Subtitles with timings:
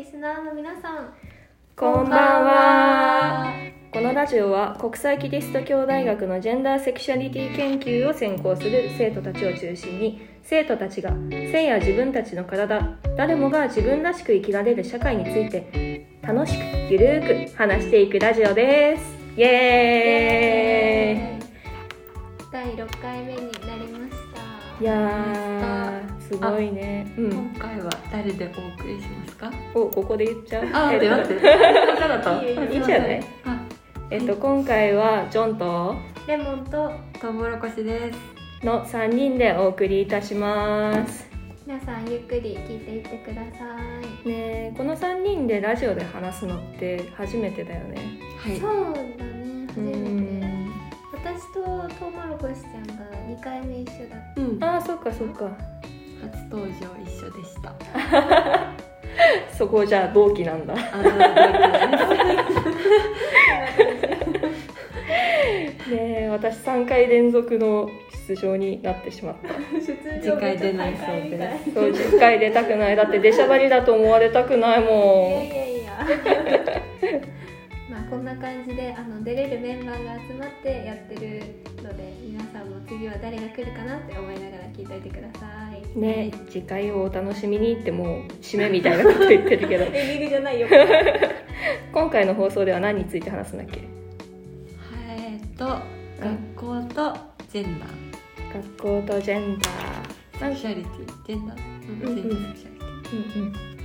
[0.00, 1.12] リスナーの皆さん
[1.76, 3.52] こんばんは。
[3.92, 19.04] このラジオは国際キリスト教大学のジェンダーセクシャリティ研究を専攻する生徒たちを中心に生徒たちが性や自分たちの体誰もが自分らしく生きられる社会について楽しくゆるーく話していくラジオです。
[19.36, 21.50] イエーイ。
[22.50, 24.16] 第6回目になりまし
[24.78, 24.82] た。
[24.82, 25.79] いやー
[26.30, 27.12] すごいね。
[27.18, 27.30] うん。
[27.32, 29.50] 今回は誰でお送りしますか？
[29.74, 30.68] おここで言っちゃう？
[30.72, 31.34] あ、えっと待って。
[31.42, 32.74] 待って。
[32.76, 33.20] いいじゃない？
[33.44, 33.60] あ、
[34.10, 35.96] えっと今回はジョンと
[36.28, 38.18] レモンとトウモロコシです。
[38.64, 41.28] の3人でお送りいたします。
[41.66, 43.64] 皆さんゆっくり聞いていってくださ
[44.24, 47.96] い、ねえこの3人でラジオで話すのって初めてだよね。
[48.38, 48.56] はい。
[48.56, 49.98] そうだね初うめて。
[49.98, 50.70] ん。
[51.12, 51.60] 私と
[51.98, 54.64] トウモロコシちゃんが2回目一緒だっうん。
[54.64, 55.48] ああそっかそっか
[56.20, 57.72] 初登場一緒でした。
[59.56, 60.74] そこじゃあ同期なんだ。
[60.74, 60.82] ね
[65.90, 67.88] え私3回連続の
[68.28, 69.48] 出場になってしまった。
[69.54, 69.60] た
[70.22, 72.96] 次回出ないそうですそう10回出たくない。
[72.96, 76.06] だって出しゃばりだと思われたくないいやもいやいや
[77.90, 81.42] まあこんな感じであの出れるメンバーが集まってやってる
[81.82, 85.98] ので皆さんも次は誰が来るかなって思いながら聞いておいてください。
[85.98, 89.84] んねえ次回をお楽しみにってもう締めみたいなこと言ってるけど。
[89.84, 90.68] エンディングじゃないよ
[91.92, 93.80] 今回の放送では何について話すんだっけ？
[95.08, 95.64] えっと、
[96.20, 97.16] 学校と
[97.52, 97.88] ジェンダー。
[98.54, 99.70] 学校とジェンダー。
[100.38, 101.58] セクシャリティ、ジェンダー。
[102.06, 103.40] うんジェンダーセクシャリティ。
[103.40, 103.79] うんうん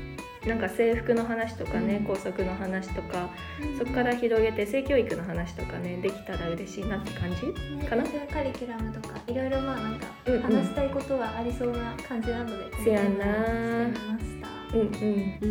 [0.47, 2.05] なんか制服の話とかね、うん。
[2.05, 3.29] 校則の話とか
[3.79, 8.03] そこから広げて性教育の話とかねできたら嬉しいなって感じねかな？
[8.03, 10.41] カリキュラムとかいろいろまあなんかうんうん。
[10.41, 13.09] 話したいことはありそうな感じなので、せやな。
[13.09, 14.47] このテーマにしてみました。
[14.77, 14.89] うんうん。
[15.41, 15.49] うん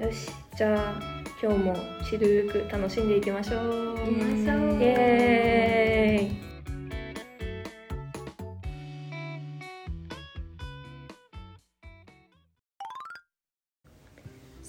[0.00, 0.06] うん。
[0.06, 1.02] よしじゃあ
[1.42, 1.76] 今日も
[2.08, 3.98] ちるーく楽しんでいきましょう。
[3.98, 4.80] 行きましょう。
[4.80, 6.51] イエーイ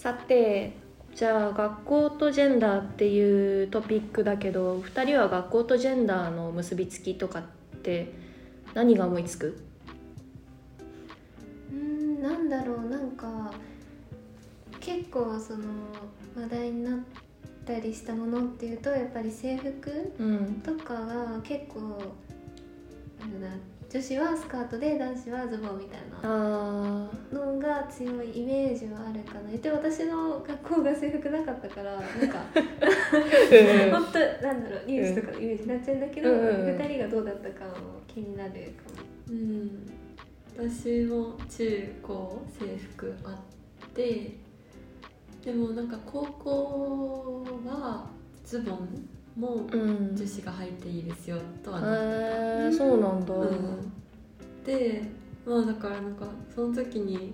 [0.03, 0.73] さて
[1.15, 7.43] じゃあ学校とジェンダーっていうトピックだけど2人は学校とジェンダーの結びつきとかっ
[7.83, 8.11] て
[8.73, 9.57] 何が思いつく？
[11.71, 13.53] うーんなんだろうなんか
[14.81, 15.63] 結構その
[16.35, 16.99] 話題になっ
[17.65, 20.61] たりしたものっていうとやっぱり制服うん。
[20.65, 21.79] とかが結構
[23.21, 23.47] なんだ
[23.93, 29.41] 女子はスカートで男子はズボンみたいなあのが強いイメージはあるかな。
[29.49, 36.37] 言って私の学校が制服なかったからなんかー本当なんだろうニュースとかのイメージになっちゃうんだけど、うん。
[36.39, 37.71] 2人がどうだったかも
[38.07, 38.57] 気になるか
[38.99, 39.05] も。
[39.29, 39.91] うん。
[40.57, 42.65] 私も中高制
[42.95, 43.29] 服あ
[43.85, 44.37] って、
[45.45, 48.09] でもなんか高校は
[48.43, 50.15] ズボンもうん。
[50.15, 52.67] 女子が履いていいですよとはへなってた。
[52.67, 53.91] えそうなんだ、うん。
[54.63, 55.03] で
[55.45, 57.33] まあだからなんかその時に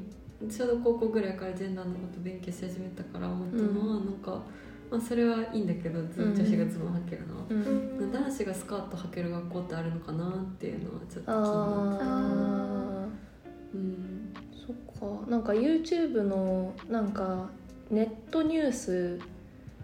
[0.50, 4.42] ちょうど高校ぐらいからジェンダーのこと勉強し始めたから思ったのは、なんか、
[4.90, 8.12] まあ、それはいいんだけど女子がズボン履けるのは、うん。
[8.12, 12.06] 男子がスカート履ける学校ってあるのかなっていうのはちょっと気になっあた
[13.76, 14.32] うん。
[14.34, 15.30] ーそっか。
[15.30, 17.50] なんか YouTube のなんか
[17.92, 19.20] ネットニュース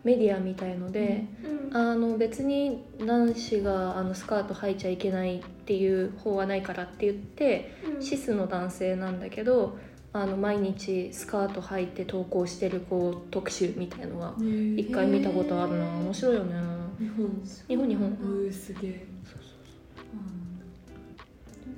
[0.06, 1.76] メディアみたいので、うん。
[1.76, 8.02] あの別に男子があのスカート履いちゃいけないっていう法はないからって言ってうん。
[8.02, 9.78] シスの男性なんだけど
[10.14, 14.34] あの毎日スカート履いて投稿してる子特集みたいのが
[14.78, 16.54] 一回見たことあるな面白いよね。
[17.00, 17.28] 日本
[17.68, 18.10] 日本日本。
[18.12, 19.06] うーすげえ。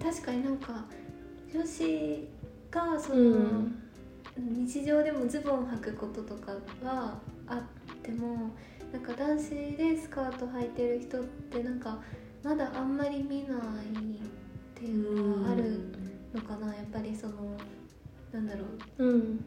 [0.03, 0.85] 確かになんか
[1.51, 2.27] 女子
[2.69, 3.83] がその、うん。
[4.39, 6.51] 日常でもズボン履くこととか
[6.83, 7.17] は
[7.47, 7.76] あっ
[8.07, 8.51] ても
[8.93, 11.99] なんか男子でスカート履いてる人ってなんか
[12.43, 15.93] まだあんまり見ないっていうのはある
[16.33, 16.67] のかな。
[16.67, 17.57] やっぱりその
[18.31, 18.63] なんだろ
[18.99, 19.05] う。
[19.05, 19.45] うん。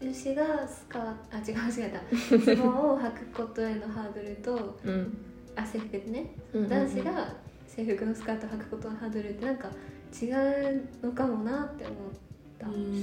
[0.00, 5.18] 女子がスカートあ違う間違えたズボンを履くことへのハードルとうん。
[5.54, 6.34] あ制服でね。
[6.52, 7.36] うん男子が
[7.66, 9.68] 制服のスカートを履くことのハードルってなんか
[10.20, 12.27] 違うのかもなって思った。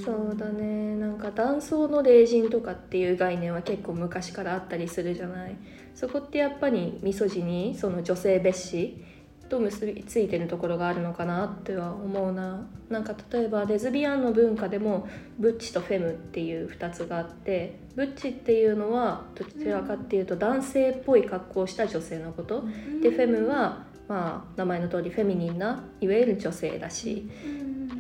[0.04, 0.96] そうだね。
[0.96, 5.56] なんか男装の霊人とかっていう概念は結構昔からあったりするじゃない。
[5.94, 9.04] そこってやっぱりミソジにその女性蔑視
[9.48, 12.68] と結びついてるところがあるのかなっては思うな。
[12.90, 15.08] なんか例えばレズビアンの文化でも
[15.40, 22.64] ブッチとフェムっていう2つがあってブッチっていうのはどちらかっていうと男性っぽい格好をした女性のこと。
[23.02, 27.48] でフェムはまあ名前の通りフェミニンないわゆる女性だしう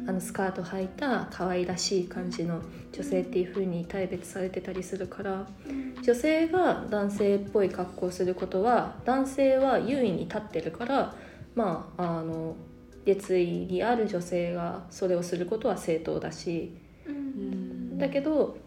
[0.04, 2.62] んあのスカート履いた可愛らしい感じの
[2.92, 5.48] 女性っていう風に大別されてたりするから
[6.04, 11.16] 女性が男性っぽい格好をすることは男性は優位に立ってるから
[11.56, 12.56] まああの
[13.06, 16.76] 列位にある女性がそれをすることは正当だし。
[17.08, 17.98] うん。
[17.98, 18.58] だけど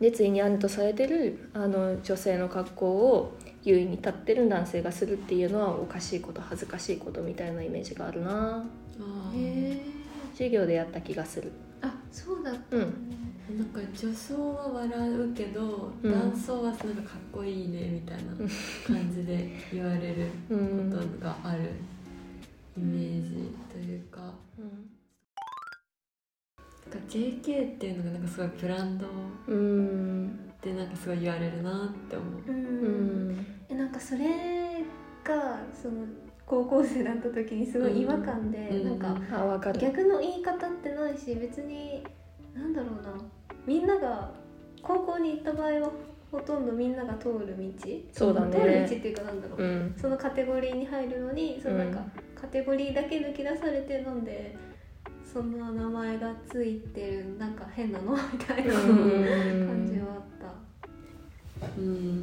[0.00, 8.64] 列位にあるとされてるあの女性の格好を優位に立ってる男性がするっていうのはおかしいこと恥ずかしいことみたいなイメージがあるな。
[9.00, 9.36] あー。
[9.36, 9.80] へえ
[10.32, 11.50] 授業でやった気がする。
[11.80, 12.92] あそうだったのね
[13.56, 16.12] なんか女装は笑うけど、うん。
[16.12, 16.92] 男装はなんかかっ
[17.32, 18.32] こいいねみたいな
[18.86, 21.70] 感じで言われるうこんとがある
[22.76, 24.20] イメージというか。
[26.90, 29.06] なんか JK っていうのがなんかすごいブランド
[29.48, 30.50] うん。
[30.60, 32.42] でなんかすごい言われるなって思う。
[32.46, 34.84] ううんんえなんかそれ
[35.24, 36.06] がその
[36.46, 39.00] 高校生だった時にすごい違和感で、うん。
[39.00, 39.80] なんかあわかる。
[39.80, 42.04] 逆の言い方ってないし別に
[42.54, 43.14] なんだろうな。
[43.66, 44.30] みんなが
[44.82, 45.90] 高校に行った場合は
[46.30, 47.64] ほとんどみんなが通る道。
[48.12, 49.94] そうだ通る道っねていうかなんだろう、うん。
[49.96, 52.40] そのカテゴリーに入るのにそのなんか、うん。
[52.40, 54.54] カテゴリーだけ抜き出されてなんで
[55.24, 58.12] そんな名前がついてるなんか変なの？
[58.12, 59.66] みたいなうん。
[59.66, 61.66] 感じはあった。
[61.78, 62.13] うん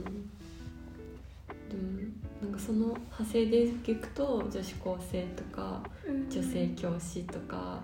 [3.05, 6.29] 派生でいくと女子高生とかうん。
[6.29, 7.81] 女性教師とか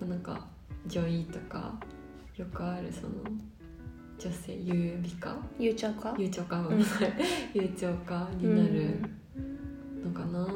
[0.00, 0.08] うん。
[0.08, 0.46] なんか
[0.86, 1.74] 女医とか
[2.36, 3.12] よくあるその
[4.18, 5.36] 女性優美化？
[5.58, 7.12] ゆうちゃんか優長化ごめんなさい。
[7.54, 8.98] 優長化になる
[9.36, 10.04] うん。
[10.04, 10.46] のかな、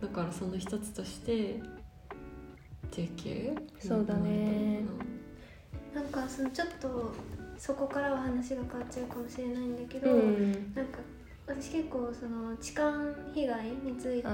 [0.00, 1.60] だからその一つとして
[2.90, 4.80] JK そうだね。
[5.94, 7.12] なんかそのちょっと
[7.56, 10.52] そこからは話が変わっちゃうかもしれないんだけど、うん。
[10.74, 10.98] なんか
[11.48, 12.92] 私結構その痴漢
[13.34, 14.28] 被害について調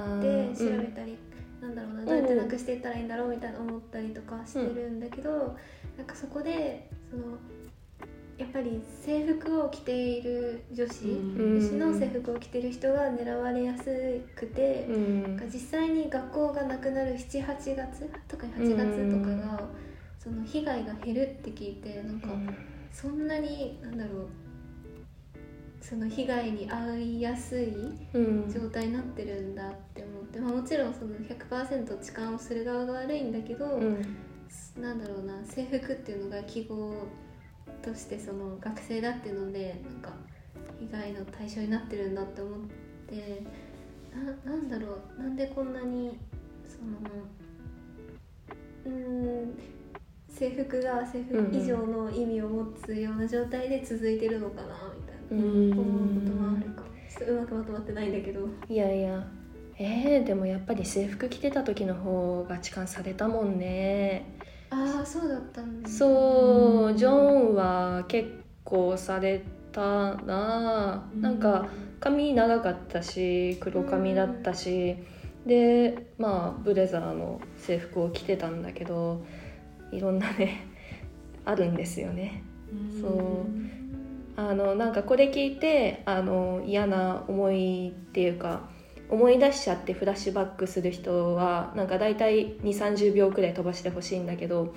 [0.78, 1.16] べたり、
[1.62, 5.56] なんだろうなどうやってなくしていったらいいんだろうみたいな思ったりとかしてるんだけど、
[5.96, 7.38] なんかそこでその
[8.37, 11.61] やっぱり制服を着ている女子、うん。
[11.61, 13.84] 女子の制服を着てる人が狙われやす
[14.34, 14.87] くて。
[14.90, 15.22] うん。
[15.22, 19.69] なんか実際に学校がなくなる78月特に8月とかが、
[20.19, 22.28] その被害が減るって聞いてなんか
[22.90, 24.26] そんなになんだろう
[25.86, 27.75] その被害に遭いやすい
[28.14, 28.50] うん。
[28.50, 34.16] 状態になってるんだって思って、まあ、もちろんその100%痴漢をする側が悪いんだけど、うん。
[34.81, 37.06] なんだろうな制服っていうのが記号
[37.82, 40.12] としてその学生だっていうのでなんか
[40.81, 42.60] 被害の対象になってるんだって思っ
[43.08, 43.42] て
[44.44, 46.19] ななんだろうなんでこんなに
[46.66, 46.98] その
[48.87, 49.58] うーん
[50.28, 55.03] 制服が制服以上の意味を持つような状態で続いてるのかなみたいな
[55.34, 56.88] うん思うこともあるかも。
[57.08, 58.48] ちょっとうまくまとまってないんだけど。
[58.69, 59.26] いやいや。
[59.76, 64.38] えー、でもやっぱり制服着てた時の方が痴漢されたもんね。
[64.70, 65.88] ああそうだったんだ。
[65.88, 66.96] そううん。
[66.96, 68.31] ジョンは結
[68.62, 69.42] 構され
[69.72, 71.10] たな。
[71.20, 71.69] なんか
[72.00, 74.96] 髪長かったし黒髪だったし。
[75.46, 79.22] でまあブレザーの制服を着てたんだけど
[79.92, 80.66] いろんなね
[81.44, 82.42] あるんですよね。
[83.00, 83.83] そう
[84.36, 88.69] あのなんかこれ聞いてあの嫌な思いっていうか
[89.08, 94.75] 思い出しちゃってフラッシュバックする人はなんか大体2 3 0秒くらい飛ばしてほしいんだけど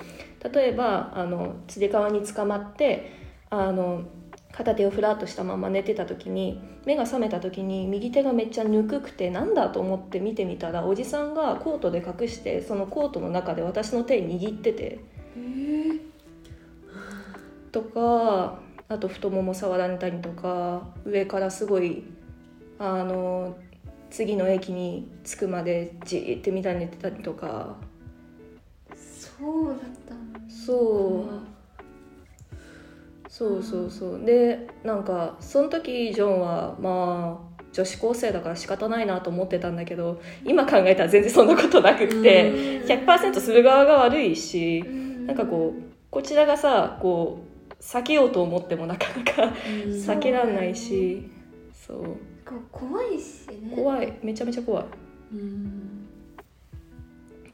[0.53, 3.11] 例えばあのつり革に捕まって
[3.49, 4.03] あの
[4.51, 14.99] 片手をフラッとしたまま寝てた時に目が覚めた時に右手がめっちゃぬくくてなんだと思って見てみたらおじさんがコートで隠してそのコートの中で私の手握ってて。
[17.71, 22.03] とかあと太もも触られたりとか上からすごい
[22.79, 23.57] あの
[24.09, 27.75] 次の駅に着くまでじーって見たり寝てたりとか。
[28.95, 29.77] そうだっ
[30.07, 30.15] た
[30.49, 31.57] そう。
[33.29, 34.25] そうそうそう。
[34.25, 42.51] でなんかその時ジョンはまあ女子高生だから仕方ないなと思ってたんだけど今考えたら全然そんなことなくって
[42.87, 44.83] 100%する側が悪いし
[45.27, 47.46] なんかこうこちらがさこう
[47.79, 51.29] 避けようと思ってもなかなか避けらんないし
[51.73, 52.17] そう。
[52.71, 53.75] 怖いしね。
[53.75, 54.17] 怖い。
[54.23, 54.85] めちゃめちゃ怖い。
[55.33, 56.07] うん。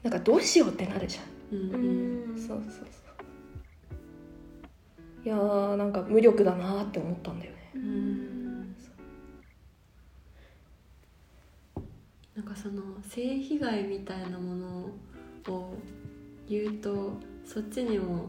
[0.02, 1.58] なんかどうしようってなるじゃん。
[1.58, 2.34] うん。
[2.36, 2.84] そうそうそう。
[5.24, 7.70] いやーなんか無力だなって思ったんだよね。
[7.74, 8.76] うん。
[12.34, 14.90] なんかその性被害みたいなもの
[15.48, 15.74] を
[16.48, 17.12] 言うと
[17.44, 18.26] そっちにも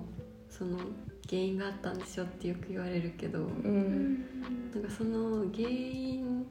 [0.49, 0.77] その
[1.29, 4.13] 原因があったんでしょってよく言われるけどううん。
[4.13, 4.25] ん
[4.73, 6.45] なんかその原因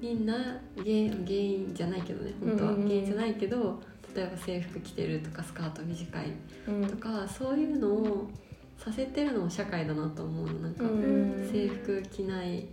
[0.00, 0.86] にな原原
[1.30, 2.70] 因じゃないけどね本当は。
[2.72, 2.88] うんうんうん。
[2.88, 3.80] 原因じゃないけど
[4.14, 6.32] 例えば制服着てるとかスカート短い
[6.68, 6.86] うん。
[6.86, 8.30] とかそういうのを
[8.78, 10.52] させてるのも社会だなと思うの。
[10.60, 11.48] なんか、うん。
[11.50, 12.66] 制服着ない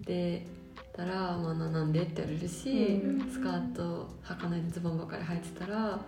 [0.00, 0.46] で
[0.92, 3.30] たら「まあ、ななんで?」って言われるし、うん。
[3.30, 6.00] スカート履かないでズボンばっかり履いてたら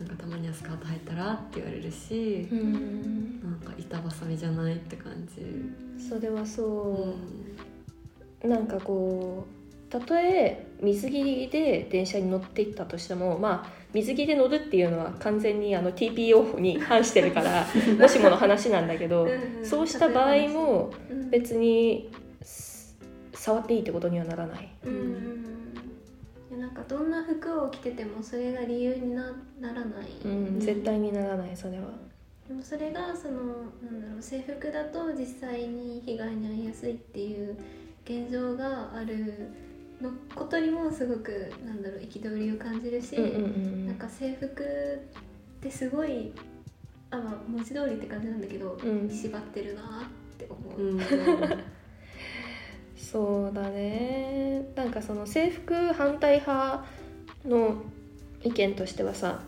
[0.00, 3.40] なんかたまにはスカート履いたらって言われるしう、ん。
[3.42, 6.02] なんか板挟みじゃないって感じ。
[6.08, 7.14] それはうそ
[8.42, 17.66] う、なんかこうたとえ水着で電車に乗っていったとしてもまあ水着で乗るっていうのは完全にあの TPO に反してるから
[18.00, 21.30] もしもの話なんだけど、うんそうした場合もうん。
[21.30, 22.10] 別に
[22.42, 22.96] す
[23.34, 24.68] 触っていいってことにはならない。
[24.86, 25.49] うん
[26.60, 29.24] なんかどんな服を着ててもそれが理由にな
[29.60, 31.86] ならない、うん、絶対にならないそれは。
[32.46, 33.38] でもそれがその
[33.82, 37.56] なんだろう制服だと実際に被害に遭いやすいっていう
[38.04, 39.50] 現状がある
[40.02, 46.32] のことにもすごくなんだろう憤りを感じるし、なんか制服ってすごい
[47.10, 50.82] あまあ文字通りって感じなんだけど、うん縛ってるなって思う。
[50.82, 51.00] うん
[53.00, 54.62] そうだね。
[54.74, 56.84] なんかその制服反対派
[57.46, 57.82] の
[58.42, 59.40] 意見としてはさ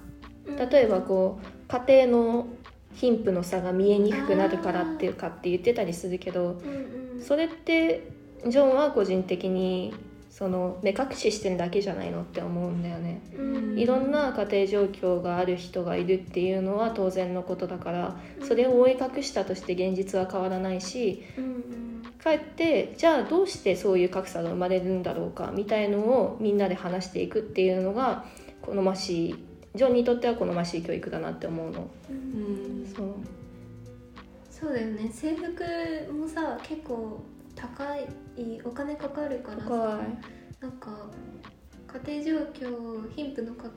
[0.70, 2.46] 例えばこう家庭の
[2.94, 7.22] 貧富の差が見えにくくなるからっていうかって言ってたりするけどうんうん。
[7.22, 8.08] それって
[8.46, 9.94] ジョンは個人的に
[10.30, 13.20] その目隠ししてるだけじゃないのって思うんだよね。
[13.38, 13.78] うん。
[13.78, 21.51] いろんな家庭状況がある人がいるっていうのは当然のことだからそれを覆い隠したとして現実は変わらないしうんうん
[22.22, 28.24] かえってじゃあどうしてそういう格差が生まれるんだろうかみたいのをみんなで話していくっていうのが
[28.60, 31.90] 好ましいジョンにとっては好ましい教育だなって思うの。
[32.10, 32.86] うん。
[32.94, 33.14] そう。
[34.50, 35.10] そうだよね。
[35.10, 37.22] 制服もさ結構
[37.54, 38.06] 高い
[38.64, 40.00] お金かかるからさ
[40.60, 41.10] なんか
[42.04, 43.72] 家庭状況貧富の格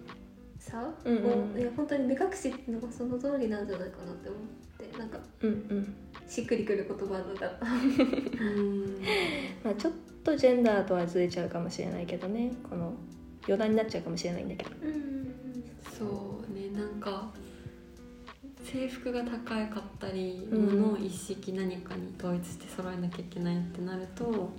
[0.60, 4.42] 差を、うんうんいや本当に目隠しっていうのがその通りなんじゃないかなって思っ
[4.92, 5.96] てなんかうんうん
[6.28, 7.66] しっくりくる言葉だった。
[7.66, 9.02] うん。
[9.64, 12.52] まあ、ちょっとジェンダーとはずれちゃうかもしれないけどね。
[12.68, 12.94] この
[13.44, 14.72] 余談になっちゃうかもしれないんだけど。
[14.84, 15.16] うん
[15.98, 16.70] そうね。
[16.70, 17.32] なんか
[18.64, 24.50] 制服が高かったり、うん物を一式何かに統一して揃えなきゃいけないってなると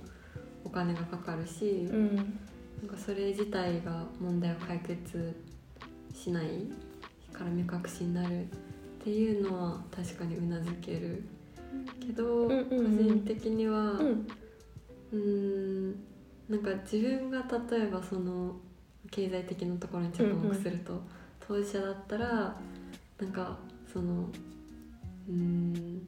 [0.63, 5.35] お金がかかるし、うんなんかそれ自体が問題を解決
[6.13, 6.45] しない
[7.33, 8.47] から目隠しになるっ
[9.03, 11.23] ていうのは確かにうなずける
[11.99, 12.97] けど、うんうんうん。
[12.97, 14.27] 個人的にはうん。
[15.11, 15.95] うーん
[16.49, 18.55] なんか自分が例えばその
[19.11, 21.01] 経済的なところに着目すると、
[21.39, 22.27] 当事者だったら
[23.19, 23.57] なんか
[23.91, 24.29] その
[25.29, 26.07] うーん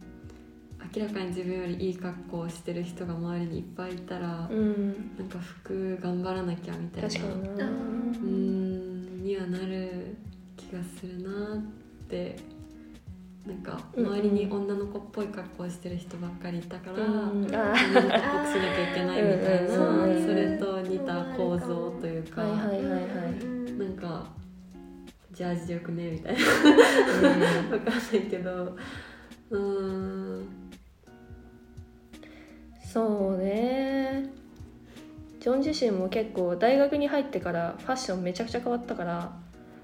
[0.95, 5.15] 明らかに自分よりいい格好をしてる人が周りにいっぱいいたら、うん。
[5.17, 7.65] なんか服頑張らなきゃみたいな確かにな。
[7.65, 10.15] あうーんにはなる
[10.55, 12.37] 気がするなって
[13.49, 17.01] なんか周りに女の子っぽい格好をしてる人ばっかりいたから、うん。
[17.03, 23.71] あ女の子っぽくしなきゃいけないみたいな、それと似た構造というか、はいはいはいはい。
[23.73, 24.27] なんか
[25.31, 26.39] ジャージでよくねみたいな。
[26.41, 28.77] わかんないけど。
[29.49, 30.47] うーん。
[32.85, 34.29] そうね。
[35.39, 39.31] ジョン自身も結構大学に入ってからファッションめちゃくちゃ変わったから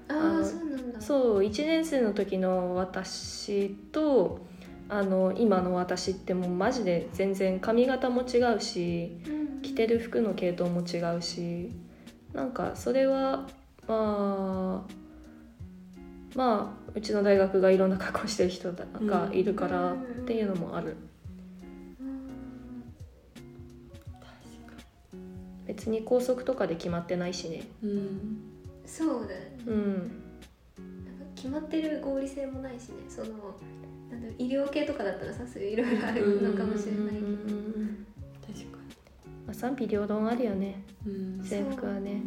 [0.08, 1.00] あそうなんだ。
[1.00, 4.40] そう1年生の時の私と
[4.88, 11.72] あの今の私ってもうマジで全然髪型も違うしうん着てる服の系統も違うし
[12.32, 13.48] なんかそれは
[13.88, 14.92] まあ
[16.36, 20.02] まあうちの大学がいろんな格好してる人がいるからうん。
[20.02, 20.96] っていうのもある。
[22.00, 22.46] うん。
[25.66, 27.62] 別に校則とかで決まってないしね。
[27.82, 29.94] うんそうだよねうん。
[29.94, 32.96] なんか決まってる合理性もないしね。
[33.08, 33.26] その
[34.10, 37.26] なんだろう医療系とかだったらさそういろいろあるのかもしれないけど、
[38.46, 38.78] 確か
[39.46, 40.82] まあ、賛否両論あるよね。
[41.04, 41.44] に、うん。
[41.44, 42.22] 制服はね。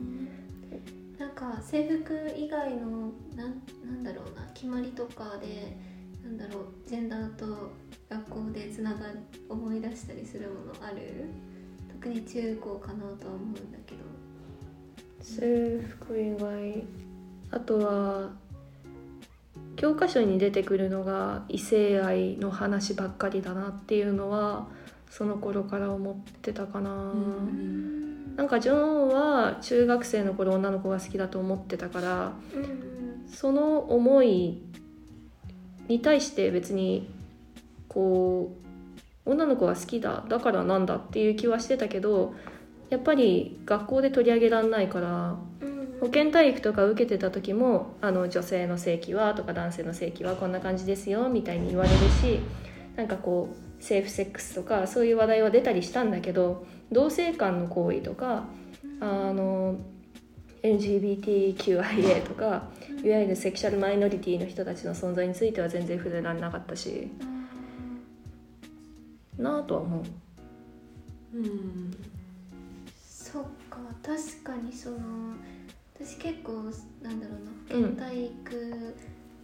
[1.17, 5.77] なんか制服以外のなんなんだろうな決まりとかで
[6.23, 7.71] なんだろうジェンダーと
[8.09, 9.19] 学校でつながり
[9.49, 11.25] 思い出したりするものある？
[11.91, 14.01] 特に中高かなとは思うんだけど。
[15.21, 16.85] 制服以外
[17.51, 18.29] あとは
[19.75, 24.67] 教科書に出てくるのが異性愛の話ばっかりだなっていうのは
[25.09, 27.89] その頃から思ってたかな、うん
[28.39, 34.61] なんかジョンは中学生の頃女の子が好きだと思ってたからうんその思い
[35.89, 37.09] に対して別に
[37.89, 38.55] こ
[39.25, 42.33] う女の子が好きだだからなんだっていう気はしてたけど
[42.89, 45.68] やっぱり学校で取り上げられないからうん
[45.99, 52.39] 保健体育とか受けてた時もあの女性の性器はとか男性の性器はこんな感じですよみたいに言われるし
[52.95, 58.45] なんかこうセーフセックスとかそういう話題は出たりしたんだけど同性間の行為とか
[59.01, 59.77] あの
[60.63, 62.69] LGBTQIA とか
[63.03, 67.09] いわゆるセクシャルマイノリティの人たちの存在については全然触れられなかったし
[69.37, 70.03] なあとは思う。
[71.37, 71.91] うん
[73.01, 74.97] そっか確かにその
[75.99, 77.35] 私結構なんだろ
[77.71, 77.97] ううん。
[77.97, 78.95] な体育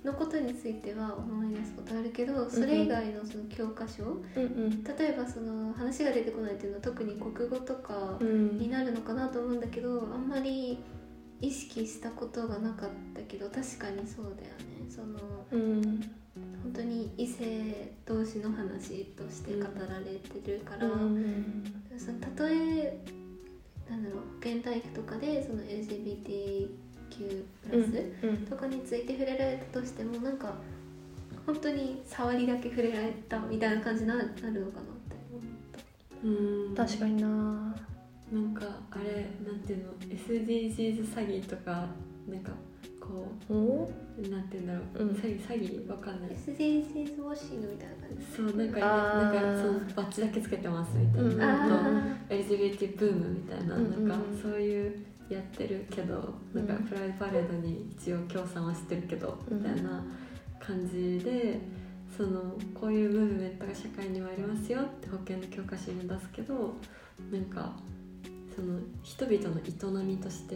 [0.04, 4.84] のことについては思い出すことあるけど、それ以外のその教科書うんうん。
[4.84, 8.58] 例えばその話が出てこないっていうのは特に国語とかうん。
[8.58, 10.80] になるのかなと思うんだけどあんまり
[11.42, 14.90] 意識したことがなかったけど確かにそうだよね。
[14.90, 15.82] そのうん。
[16.64, 21.64] 本当に異性同士の話として語られてるから、うん
[21.98, 23.00] そのたとえ
[23.90, 26.70] なんだろう保健体育とかでその LGBTQ+
[27.70, 30.54] プラスうんとかについて触れられたとしてもなんか
[31.46, 36.28] 本当に触りだけ触れられたみたいな感じにななるのかなって思った。
[36.28, 36.76] うん。
[36.76, 37.76] 確かにな。
[38.32, 41.88] なんかあれなんていうの？SDGs 詐欺とか
[42.28, 42.52] なんか
[43.08, 45.10] こおうなんていうんだろう、うん。
[45.12, 46.32] 詐欺詐欺わかんない。
[46.32, 47.96] SDGs ウォッシングみたいな。
[48.08, 51.42] 感じそうなんかなんかそのバッジだけつけてますみたいな、うん。
[51.42, 56.84] あと LGBT ブームみたいな,、なんかそういうやってるけどなんかうん。
[56.84, 60.04] プライドパレードに一応協賛はしてるけど、うんみたいな
[60.60, 61.60] 感じで
[62.16, 66.76] そのこういうムーブメントが社会にはありますよって保険の教科書に出すけど
[67.32, 67.74] なんか
[68.56, 70.56] その人々の営みとして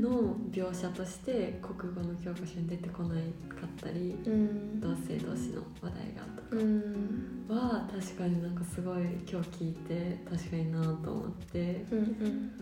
[0.00, 4.80] の描写として国語の教科書に出てこないかったりうん。
[4.80, 7.46] 同性同士の話題がとかうん。
[7.48, 11.84] は確かになんかすごい今日聞いて確かになと思って。
[11.90, 12.52] うん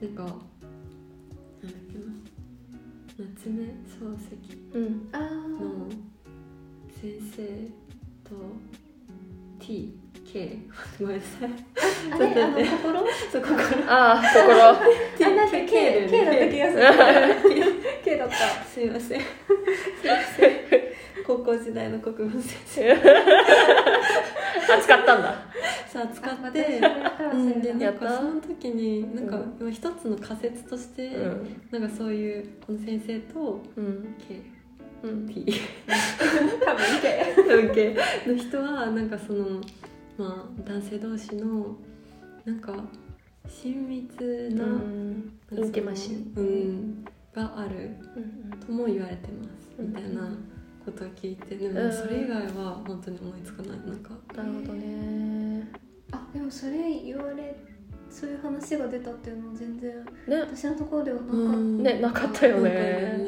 [0.00, 0.14] なん。
[0.14, 2.04] かなんだっけな
[3.18, 4.32] 夏目漱石
[5.60, 5.88] の
[7.00, 7.46] 先生
[8.28, 8.36] と
[10.32, 10.58] TK
[10.98, 11.50] ごめんなさい。
[12.10, 13.04] ああれあの心？
[13.30, 14.54] そこからああ心。
[14.64, 14.72] あ
[15.36, 15.66] なんか K,
[16.10, 16.82] K だった気がする
[18.04, 18.36] K だった。
[18.64, 19.20] すいません。
[19.20, 19.24] す
[20.06, 20.52] いません。
[21.26, 22.92] 高校時代の国語の先生。
[24.74, 25.34] 扱ったんだ。
[25.86, 26.80] さ使あって
[27.34, 29.56] うん、でなんかその時になんかうん。
[29.60, 31.60] 今一つの仮説として、うん。
[31.70, 34.16] なんかそういうこの先生とうん。
[34.26, 34.40] K
[35.02, 35.28] うん。
[35.28, 35.46] T
[36.64, 37.34] 多分 K
[37.66, 39.60] 関係の人はなんかその
[40.18, 41.76] まあ男性同士の
[42.44, 42.74] なんか
[43.48, 45.38] 親密な、うん。
[45.52, 48.20] インティマシーうんがあるう
[48.54, 50.28] んとも言われてますうんみたいな
[50.84, 51.86] ことを聞いてでうん。
[51.86, 54.10] もそれ以外は本当に思いつかないなんか。
[54.34, 55.68] なるほどね。
[56.12, 57.56] あでもそれ言われ
[58.10, 60.40] そういう話が出たっていうのは全然ね。
[60.40, 63.18] 私のところではなかねなかったよなんかね。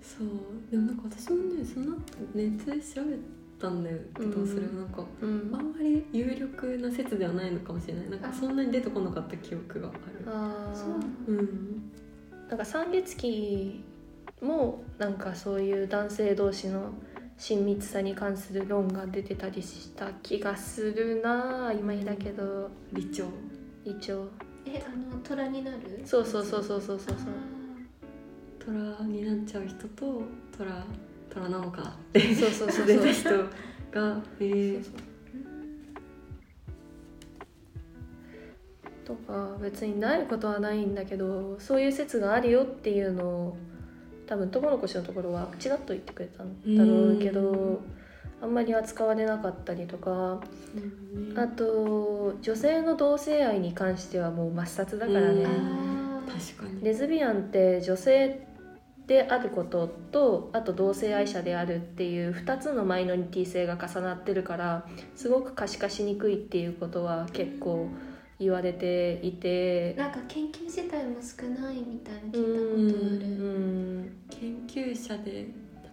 [0.00, 0.28] そう。
[0.70, 2.00] でもなんか私もねその後
[2.34, 3.16] ネットで調べ
[3.62, 5.50] たんだけど、うんそれはなんかうん。
[5.54, 8.10] あんまり有力な説ではないのかもしれない。
[8.10, 9.98] なんかそんなに出てこなかった記憶がある。
[10.26, 10.88] あそう。
[10.90, 11.92] なのあうん。
[12.50, 13.82] なんか三月期
[14.42, 16.92] もなんかそういう男性同士の
[17.38, 21.70] 親密さに関する論が出てたりした気がするな。
[21.70, 22.68] 曖昧だけど。
[22.92, 23.26] 理長。
[23.84, 24.28] 一応
[24.66, 26.02] えあの虎になる？
[26.04, 27.16] そうそうそうそうそうそう。
[28.64, 30.22] 虎になっちゃう人と
[30.56, 30.84] 虎
[31.32, 32.86] 虎なのかってそうそうそうそう。
[32.86, 33.30] 出た人
[33.92, 34.84] がえー、
[39.04, 43.56] とか別にないことはないんだけどそういう説があるよっていうのを
[44.26, 47.82] 多分友の子氏のところはちらっと言ってくれたんだろうけど
[48.40, 50.40] あんまり扱われなかったりとか。
[50.74, 51.38] うん。
[51.38, 55.46] あと女性の同性愛に関してはもう抹殺だからね。
[56.82, 58.46] レズビアンって女性
[59.12, 67.88] であることとあと同性愛者であるっていう2つのマイノリティ性が重なってるからすごく可視化しにくいっていうことは結構
[68.38, 69.94] 言われていて。
[69.98, 73.26] なんか研究自体も少ないみたいなう聞いたことあんる。
[73.26, 73.48] う
[74.00, 75.46] ん研究者で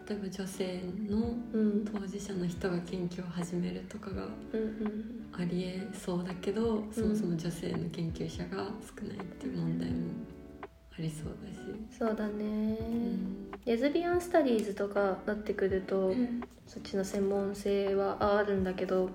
[0.08, 1.18] 例えば女性の
[1.54, 5.30] うん当事者の人が研究を始めるとかがうん。
[5.34, 9.98] ありえそうだけど、そもそも女性の研究者が少ないっていう問題も
[11.00, 13.52] ありそうだし、そうだね、うん。
[13.66, 16.42] レズビアンスタディーズとかなってくると、うん。
[16.68, 19.10] そっちの専門性はあるんだけど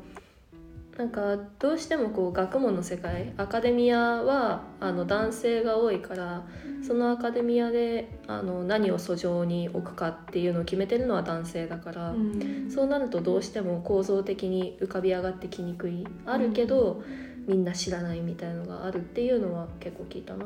[0.99, 6.45] なんかどうしてもこう学問の世界アカデミアはあの男性が多いから
[6.85, 12.71] そのアカデミアであの何を訴状に置くかっていうのを決めてるのは男性だから、うん。
[12.71, 16.05] そうなるとどうしても構造的に浮かび上がってきにくい。
[16.27, 17.03] あるけど、
[17.47, 20.45] みんな知らないみたいのがあるっていうのは結構聞いたな。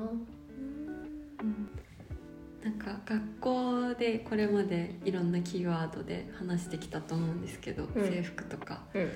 [2.62, 8.82] なんか学校でこれまでいろんなキーワードで話してきたと思うんですけど、制服とか。
[8.94, 9.08] うん。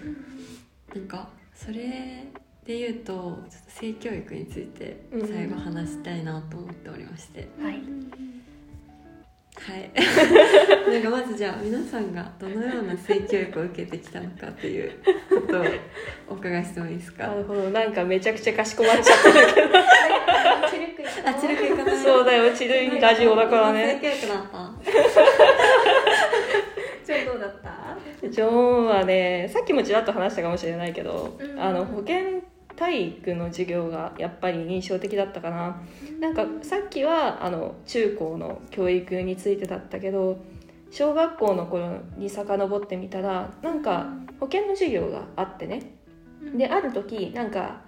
[0.94, 2.24] なんかそれ
[2.64, 7.82] で言うとちょっと性教育について最後話したいなと思っておりまして、はい。
[9.54, 9.90] はい。
[10.92, 14.92] なんかまずじゃあ皆さんがどのような性教育を受けてきたのかっていう
[15.28, 15.64] ことを
[16.30, 17.26] お伺いしてもいいですか？
[17.26, 17.70] なるほど。
[17.70, 19.68] なんかめちゃくちゃかしこまっちゃってるけど。
[21.24, 24.00] あチルク行かないそうだよチルいラジオだからね。
[24.02, 24.72] 性教育だった。
[27.04, 28.28] ちょどうだった？
[28.28, 31.60] ジョンはねさっきもちらっと話したかもしれないけど、うん。
[31.60, 32.42] あの保健
[32.76, 35.82] 体育の授業がやっぱり印象的だったかな。
[36.20, 40.38] なんかさっきはあの中高の教育についてだったけど
[40.90, 44.08] 小学校の頃に遡ってみたらなんか
[44.40, 45.82] 保健の授業があってね。
[46.56, 47.82] である時なんか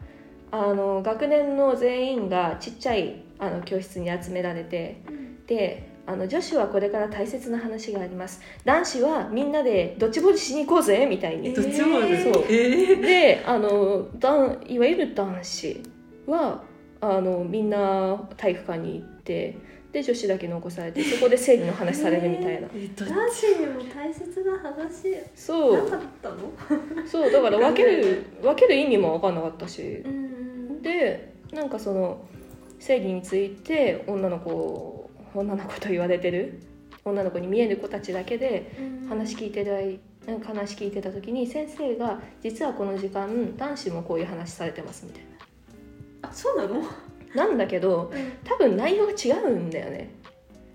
[0.54, 5.02] あの学年の全員がちっちゃいあの教室に集められて
[5.48, 8.40] であの女子はこれから大切な話があります。
[8.64, 11.52] 男子はみんなでドッジボールしに行こうぜみたいに。
[11.52, 12.44] どっちもあるそう。
[12.48, 15.82] えであのだんいわゆる男子
[16.28, 16.62] は
[17.00, 19.58] あのみんな体育館に行って
[19.92, 25.84] で女子だけ残されてそこで生理の話されるみたいな、えどっ男子にも大切な話そう。
[25.84, 26.36] なかったの？
[27.08, 29.82] そうだから分ける分ける意味も分かんなかったし。
[30.04, 30.23] うん
[30.85, 32.25] でなんかその
[32.79, 36.61] 生理について女の子女の子と言われてる
[37.05, 38.77] 女の子に見える子たちだけで
[39.09, 45.25] 話聞いてる間なんか話聞いてた時に先生が実はこの時間男子もこういう話されてますみたい
[46.23, 46.81] あそうなの？
[47.35, 48.12] ななんだけど
[48.44, 50.11] 多分内容が違うんだよね。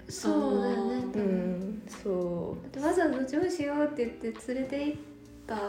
[0.09, 0.95] そうだよね。
[1.15, 4.97] うんそだってわざわざ上司よって言って連れて行っ
[5.47, 5.61] たな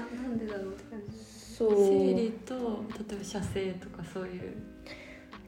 [0.00, 1.09] なんでだろうって感じ。
[1.09, 1.09] う
[1.60, 1.86] そう。
[1.88, 2.54] 生理と
[3.08, 4.54] 例えば射精とかそういう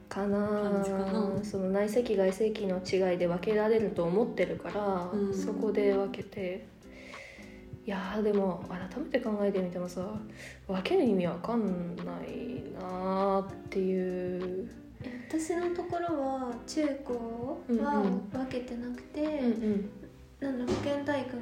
[0.07, 0.37] かな。
[0.37, 1.43] 感じかな。
[1.43, 5.33] その内積外積の違いで分けられると思ってるから、うん。
[5.33, 6.67] そこで分けて。
[7.85, 10.07] いやーでも改めて考えてみてもさ
[10.67, 14.69] 分ける意味わかんないなーっていう、
[15.03, 18.29] え私のところは中高はうんうん。
[18.29, 19.89] 分けてなくて、うん
[20.39, 21.41] なんだろう保健体育の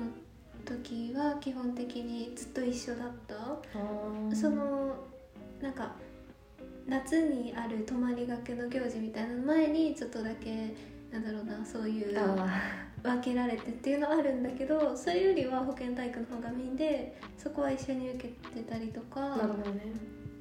[0.65, 3.35] 時は基本的にずっと一緒だった。
[4.35, 4.95] その
[5.61, 5.95] なんか
[6.87, 10.73] 夏にある泊まりがけの行事みたいなの前にちょっとだけ
[11.11, 12.49] なんだろうなそういうあ
[13.03, 18.27] 分けられてっていうのはあるんだけどそれよりは保健体育の方がメインでそこは一緒に受け
[18.61, 19.19] てたりとか。
[19.19, 19.81] ーなるほどね。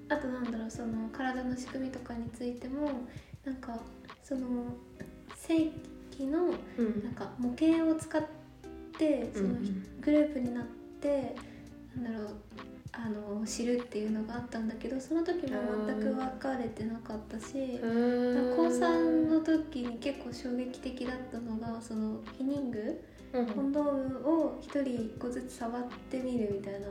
[0.08, 2.90] あとなんだろうその体の仕組みとかについても
[3.44, 3.78] なんか
[4.24, 4.74] その
[5.36, 5.70] 正
[6.10, 6.46] 規の
[6.78, 7.04] うん。
[7.04, 8.39] なんか模型を使って
[9.34, 9.54] その
[10.00, 10.64] グループになっ
[11.00, 11.34] て
[11.96, 12.34] なんだろう
[12.92, 17.78] あの知るっていうのがあったんだけどその時も全く分かれてなかったし
[18.56, 26.88] 高3の時に結構衝撃的だったのがその避妊具うんコンドームを1人1個ずつ触ってみるみたいな。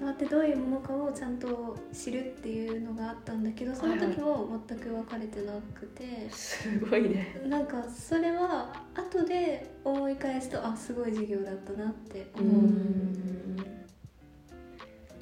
[0.00, 6.28] 触ってどういうものかをちゃんと知るっていうのがあったんだけどその時も全く分かれてなくて。
[6.30, 7.40] すごいね。
[7.46, 13.56] なんかそれは後で思い返すとあすごい授業だったなってう思う、ん。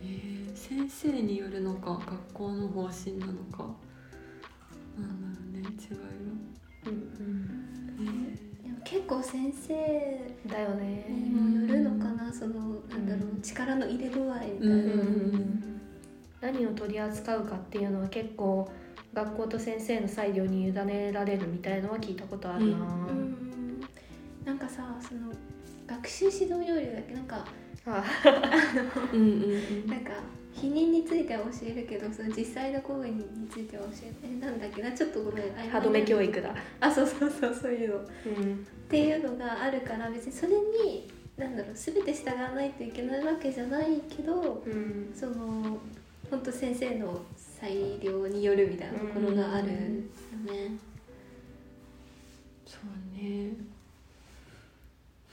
[0.03, 3.65] えー先生によるのか学校の方針なのか
[4.97, 6.20] なんだろうね違い
[8.90, 9.74] 結構先生
[10.48, 11.07] だよね。
[11.09, 12.55] にもよるのかなその
[12.88, 13.42] なんだろう、うん。
[13.42, 14.72] 力の入れ具合みたいな、うんう
[15.37, 15.81] ん
[16.40, 18.66] 何を取り扱うかっていうのは結構
[19.12, 23.81] 学校と先生の裁量に委ねられるみたいのは聞いたことあるな、うん。
[24.46, 25.31] なんかさその
[25.87, 27.12] 学習指導要領だっけ？
[27.14, 27.44] なんか
[27.87, 28.03] あ。
[29.12, 29.87] うん、うんうん。
[29.87, 30.12] なんか
[30.55, 35.45] 避妊については教えるけどその実際の行為については教えてえなんだっけなちょっとごめん。
[35.71, 37.97] 歯止め教育だ、あそうそうそうそういうの。
[37.97, 38.57] うん、っ
[38.89, 45.13] ていうのがあるから別にそれになんだろう全て従わないといけないわけじゃないけどうん。
[45.15, 45.79] その
[46.31, 50.79] 本当先生の裁量によるみたいなところがあるよね。
[52.67, 53.53] そうね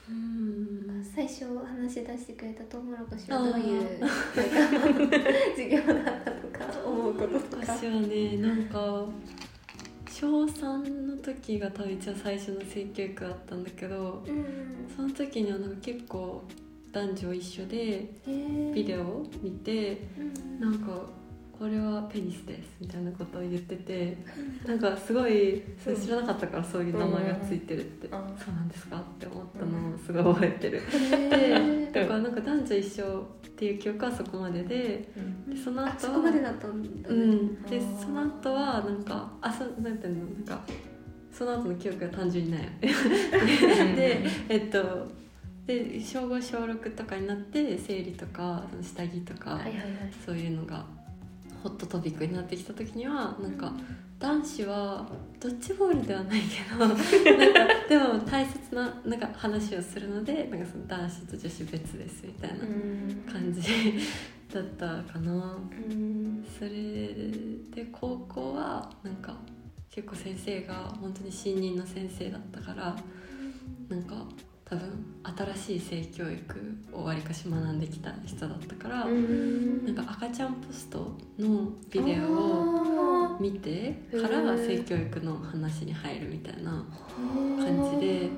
[0.08, 1.04] うん。
[1.14, 4.00] 最初話し出してくれたトウモロコシはどういう
[5.56, 7.72] 授業だったとか 思うこととか。
[7.76, 9.06] 私はねなんか
[10.10, 14.44] 小3の時が多分一番最初の性教育だったんだけどうん。
[14.94, 16.42] その時にはなんか結構
[16.90, 18.10] 男女一緒で
[18.74, 20.60] ビデオを見てうん。
[20.60, 21.02] なんか
[21.58, 24.16] これはペニスですみたいなことを言ってて
[24.64, 28.12] なんかすごいそれ知らなかったからそういう名前がついてるって、うん。
[28.12, 28.16] そ
[28.50, 28.96] うなんですか？
[28.96, 30.82] って思ったのをすごい覚えてる、
[31.32, 35.54] へ だからなんか男女一緒っていう記憶はそこまででうん。
[35.54, 40.64] でその後はあそこまでだったんだね、うん、でその後はなんかあそうなんていうのなんか
[41.32, 42.62] その後の記憶が単純にない。
[42.80, 45.08] でえっと
[45.66, 49.82] で小5小6とかになって生理とか下着とか、はいはいはい。
[50.24, 50.86] そういうのが
[51.62, 53.72] ホットトピックになってきた時にはなんか
[54.18, 57.02] 男子はドッジボールではないけどなんか
[57.88, 62.58] でも大切ななんか話をするのでなんかその男子と女子別ですみたいな
[63.32, 63.62] 感じ
[64.52, 65.58] だったかな。
[66.58, 69.36] それで高校はなんか
[69.90, 72.96] 結構先生が本当に新任の先生だったから
[73.88, 74.26] なんか
[74.68, 75.06] 多分
[75.56, 76.56] 新しい性教育
[76.92, 79.86] をわりかし学んできた人だったから、うん。
[79.86, 87.64] なんか赤ちゃんポストのビデオをあ見てから性教育の話に入るみたいなー。
[87.64, 88.28] 感じで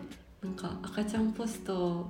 [0.43, 2.09] なんか赤ちゃんポスト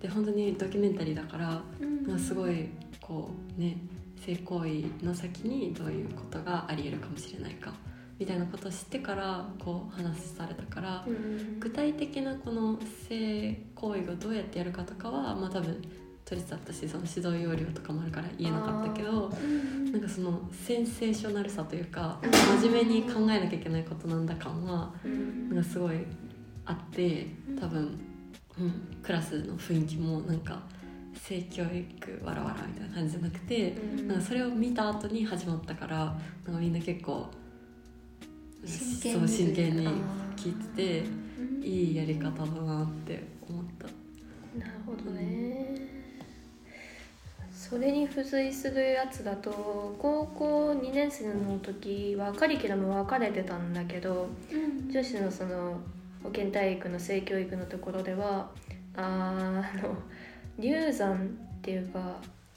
[0.00, 2.06] で本当にドキュメンタリーだからうん。
[2.06, 2.68] まあ、すごい
[3.00, 3.76] こうね
[4.24, 7.72] 性行為の先にどういうことがありえるかもしれないか
[8.18, 11.60] みたいなことを知ってからこう話されたからうん。
[11.60, 15.82] 具体的なこの性行為をどうやってやるかとかはまあ多分
[16.24, 22.18] 取りだったしその指導要領とかもあるから言えなかったけどうんなんかそのセンセーショナルさというか
[22.60, 25.50] 真面目に考えなきゃいけないことなんだ感はうん。
[25.50, 25.98] なんかすごい
[26.64, 27.28] あって
[27.60, 27.98] 多分、
[28.58, 30.60] うん、クラスの雰囲気もなんか
[31.14, 34.08] 性教育わらわらみたいな感じじゃなくて、うん。
[34.08, 37.26] なんかそれを見た後に始まったからなんかみんな結構
[38.64, 39.88] そう真剣に
[40.36, 43.86] 聞いてていいやり方だなって思った。
[44.58, 45.74] なるほどね。
[47.52, 54.90] それに付随するやつだと高校2年生の時はカリキュラム分かれてたんだけどうん。
[54.90, 55.80] 女子のその
[56.22, 58.50] 保健体育の性教育のところでは
[58.94, 59.96] あの
[60.58, 62.16] 流産っていうか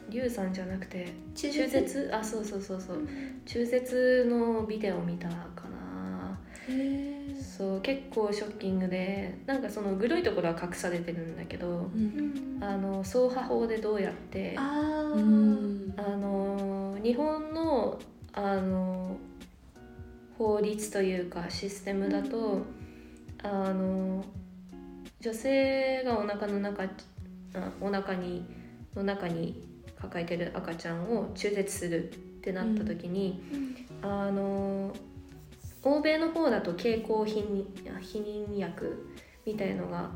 [0.09, 2.09] 流産じゃなくて中中絶？
[2.13, 3.07] あそうそうそうそう。
[3.45, 5.68] 中絶のビデオ見たか
[7.57, 12.57] そう結構ショッキングでなんかそのグロいところは隠されてるんだけどうん。
[12.61, 15.13] あの双波法でどうやってあー。
[15.13, 15.93] うん。
[15.97, 17.99] あの日本の
[18.33, 19.17] あの
[20.37, 22.61] 法律というかシステムだと、
[23.43, 24.23] あの
[25.19, 26.87] 女性がお腹の中あ
[27.81, 28.45] お腹に
[28.95, 29.67] の中に
[29.99, 33.43] 抱えてる赤ちゃんを中絶するってなった時に、
[34.01, 34.93] あの
[35.83, 37.65] 欧米の方だと経口避妊
[38.01, 39.07] 避妊薬
[39.45, 40.11] みたいのが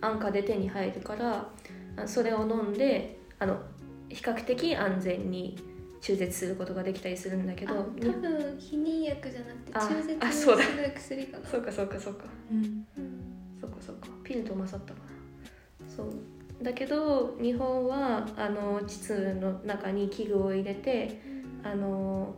[0.00, 1.48] 安価で手に入るから
[1.96, 3.60] あそれを飲んであの
[4.08, 5.58] 比較的安全に
[6.00, 10.64] 中絶することができたりするんだけどあ多分避妊薬じゃなくてあ中絶あそうだ。
[10.64, 11.48] する薬かな。
[11.48, 12.24] そうかそうかそうか。
[12.50, 12.86] うん。
[12.96, 13.58] うん。
[13.60, 14.08] そうかそうか。
[14.24, 15.88] ピルと勝ったかな。
[15.88, 16.64] そう。
[16.64, 21.20] だけど日本はあの膣の中に器具を入れて
[21.62, 22.34] あの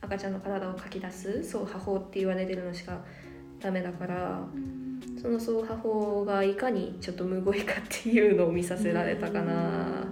[0.00, 2.98] 赤ちゃんの体をかき出す双波法って言われてるのしか
[3.60, 4.88] ダメだからうん。
[5.20, 10.04] その双波法がいかにちょっとむごいかっていうのを見させられたかな。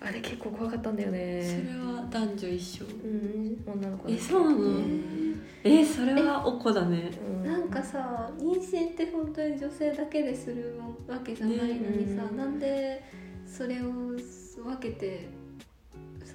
[0.00, 2.84] あれ結構怖かったんだよそれねは男女一緒。
[2.84, 4.80] うん女の子だえそうなの？
[5.62, 5.84] え。
[5.84, 7.10] それはおこだね。
[7.44, 7.48] うん。
[7.48, 12.28] なんかさ妊娠って本当に女性だけでするわけじゃないのにさ、ね。
[12.30, 13.04] うんなんで
[13.46, 13.84] それを
[14.64, 15.28] 分けて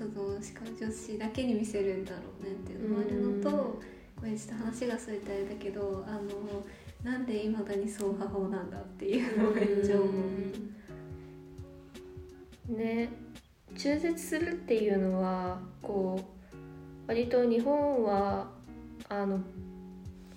[0.04, 3.94] そのしかも女子だけに見せるんだろうねっていうのもあるのと、うん。
[4.20, 6.64] これちょっと話がそれたあれだけどあの
[7.04, 10.06] なんでいまだに双波法なんだっていうのをめっちゃ思
[12.70, 12.74] う。
[12.78, 13.10] ね
[13.78, 16.56] 中絶するっていうのはこう
[17.08, 18.48] 割と日本は
[19.10, 19.42] あの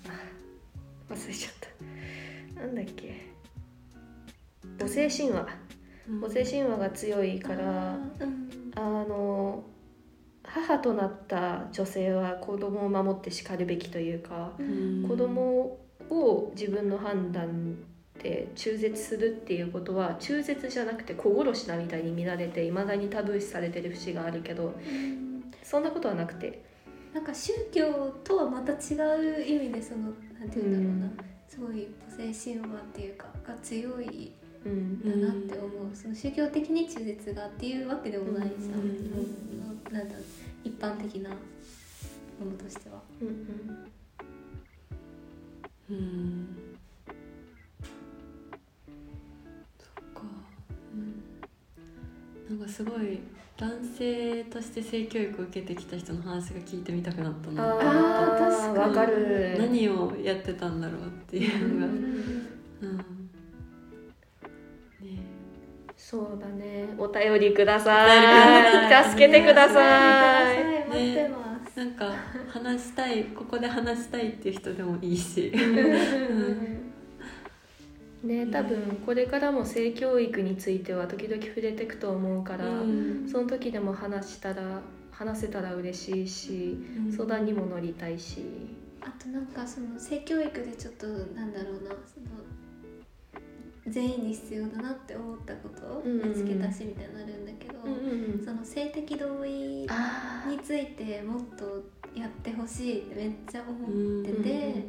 [0.08, 1.52] あ 忘れちゃっ
[2.54, 2.60] た。
[2.62, 3.14] なんだっけ。
[4.78, 5.46] 母性神話。
[6.20, 9.64] 母性神話が強いからうんあの
[10.44, 15.08] 母となった女性は子供を守ってしかるべきというかうん。
[15.08, 17.76] 子供を自分の判断
[18.22, 25.42] で中絶するっていうことは中絶じゃなくて子殺しだみたいに見られていまだにタブー視されてる節があるけどうん。
[25.62, 26.64] そんなことはなくて。
[27.12, 28.94] なんか宗教とはまた違
[29.38, 30.02] う意味でその
[30.38, 31.16] なんて言うんだろうな、うん。
[31.48, 34.32] すごい母性神話っていうかが強い
[35.04, 39.46] だなって思う、その宗教的に中絶がっていうわけでもないさ、うんうん
[39.92, 40.16] なんだ
[40.64, 41.36] 一般的なも
[42.50, 43.00] のとしては。
[43.20, 43.28] うん。
[43.28, 43.36] うん
[45.88, 46.48] うん
[49.78, 50.22] そっか、
[50.92, 53.20] うん、なんかすごい
[53.56, 57.72] 男性として性教育を受けてきた人の話が聞いてみたくなったな。
[57.72, 58.78] あ確かに。
[58.78, 59.56] わかる。
[59.58, 63.15] 何をやってたんだろうっていうのが、うんね
[66.08, 66.94] そうだね。
[66.96, 68.26] お便りくだおさ便り
[68.86, 69.10] ください。
[69.10, 70.54] い助けてください。
[70.54, 72.14] はい待ってます、なんか
[72.48, 75.52] 話したいここで話したいっていう人でもいいし、
[78.22, 83.28] ね多分これからも性教育については時々触れていくと思うから、うん。
[83.28, 86.76] その時でも話したら話せたら嬉しいし
[87.10, 88.44] 相談にも乗りたいし。
[89.00, 92.45] あとなんかその性教育でちょっとなんだろうなその
[93.88, 96.28] 全員に必要だなって思ったことをうんうんうん。
[96.30, 97.74] 見つけたしみたいになるんだけど、
[98.44, 104.88] その性的同意あについてもっとやってほしいってめっちゃ思ってて、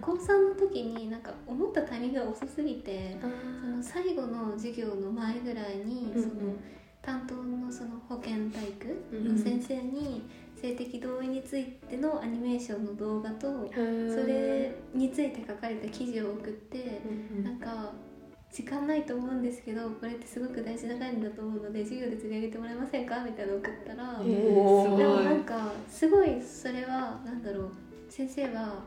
[0.00, 6.54] 高3の時になんか思ったタイミングが遅すぎてその最後の授業の前ぐらいにその
[7.02, 10.22] 担当のその保健体育の先生に
[10.60, 17.00] 性的同意についてのアニメーションの動画とそれについて書かれた記事を送って
[17.42, 17.92] なんか
[18.52, 23.22] 時間ないと思うんですけどこれってすごく大事な概念だと思うので授業で取り上げてもらえませんか？
[23.22, 24.18] みたいなのを送ったら。
[24.24, 26.40] でもなんかすごい。
[26.42, 27.70] それはなんだろう。
[28.08, 28.84] 先生は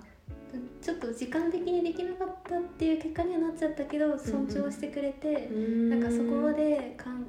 [0.81, 7.27] ちょっと時間的にできなかったっていう結果にはなっちゃったけど尊重してくれて、なんかそこまでかん考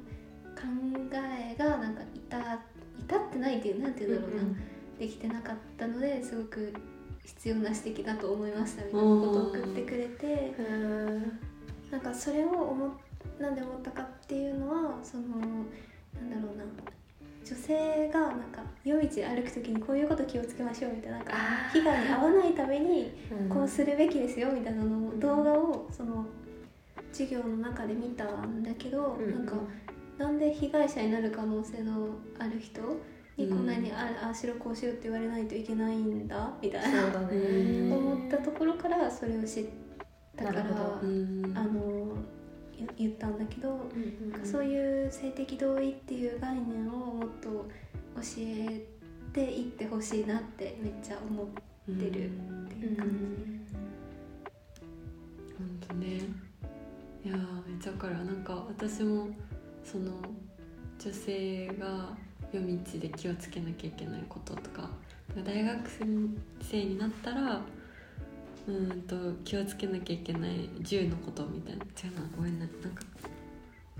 [1.13, 2.37] えがなんか至
[2.99, 4.43] 至ってないっていうなんていうんだろうな、
[4.97, 6.73] できてなかったのですごく
[7.23, 8.85] 必要な指摘だと思いました。
[8.85, 10.53] みたいなことを送ってくれて
[11.91, 12.89] なんかそれを思っ
[13.39, 16.63] なんで思ったかっていうのはそのなんだろうな
[17.43, 21.33] 女性がなんか夜道歩く時にこういうこと気をつけましょうみたいななんか
[21.73, 23.11] 被害に遭わないために
[23.49, 26.25] こうすするべきですよみたいなのを動画をその
[27.11, 29.55] 授業の中で見たんだけど、なんか
[30.17, 32.07] なんで被害者になる可能性の
[32.39, 32.81] ある人
[33.35, 39.65] にこんなに、あああしろこうしろって言われないといけないんだみたいな思ったところからそれを知っ
[40.35, 42.15] たからあの
[42.77, 43.89] 言言ったんだけど、
[44.43, 48.85] そういう性的同意っていう概念をもっと教え
[49.33, 53.07] ていってほしいなってめっちゃ思ってるっていう感
[55.57, 56.07] 本当ね
[57.23, 58.43] いやーめっちゃわかるわなん。
[58.43, 59.29] か私も
[59.83, 60.11] その
[60.99, 62.15] 女性が
[62.51, 64.89] 夜道で気をつけなきゃいけないこととか
[65.45, 65.79] 大学
[66.61, 67.61] 生になったら
[68.67, 71.83] うーんと気をつけなきゃいけない銃のことみたいな。
[71.83, 73.03] 違うなごめんななんか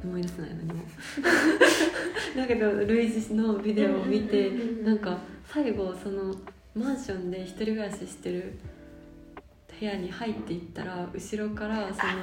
[0.03, 0.83] 思い出せない何 も
[2.35, 4.51] だけど類似のビデオを見て
[4.83, 6.35] なんか最後その
[6.75, 8.53] マンションで一人暮らししてる
[9.79, 12.13] 部屋に入っていったら後ろからその